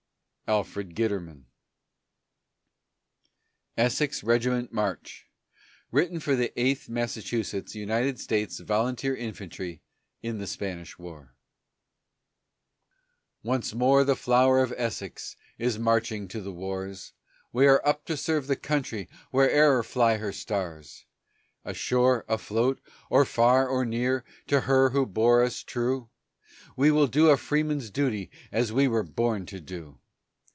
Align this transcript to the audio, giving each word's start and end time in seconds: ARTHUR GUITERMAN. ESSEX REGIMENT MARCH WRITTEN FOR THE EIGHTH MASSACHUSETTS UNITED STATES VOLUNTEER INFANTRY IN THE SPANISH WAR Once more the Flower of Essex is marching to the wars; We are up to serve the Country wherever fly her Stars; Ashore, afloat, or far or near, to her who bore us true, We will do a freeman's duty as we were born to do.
ARTHUR 0.53 0.83
GUITERMAN. 0.83 1.45
ESSEX 3.77 4.21
REGIMENT 4.21 4.73
MARCH 4.73 5.27
WRITTEN 5.93 6.19
FOR 6.19 6.35
THE 6.35 6.51
EIGHTH 6.59 6.89
MASSACHUSETTS 6.89 7.73
UNITED 7.73 8.19
STATES 8.19 8.59
VOLUNTEER 8.59 9.15
INFANTRY 9.15 9.81
IN 10.21 10.39
THE 10.39 10.47
SPANISH 10.47 10.99
WAR 10.99 11.37
Once 13.41 13.73
more 13.73 14.03
the 14.03 14.17
Flower 14.17 14.61
of 14.61 14.73
Essex 14.75 15.37
is 15.57 15.79
marching 15.79 16.27
to 16.27 16.41
the 16.41 16.51
wars; 16.51 17.13
We 17.53 17.65
are 17.67 17.81
up 17.87 18.03
to 18.07 18.17
serve 18.17 18.47
the 18.47 18.57
Country 18.57 19.07
wherever 19.29 19.83
fly 19.83 20.17
her 20.17 20.33
Stars; 20.33 21.05
Ashore, 21.63 22.25
afloat, 22.27 22.81
or 23.09 23.23
far 23.23 23.69
or 23.69 23.85
near, 23.85 24.25
to 24.47 24.59
her 24.59 24.89
who 24.89 25.05
bore 25.05 25.43
us 25.45 25.63
true, 25.63 26.09
We 26.75 26.91
will 26.91 27.07
do 27.07 27.29
a 27.29 27.37
freeman's 27.37 27.89
duty 27.89 28.29
as 28.51 28.73
we 28.73 28.89
were 28.89 29.03
born 29.03 29.45
to 29.45 29.61
do. 29.61 29.97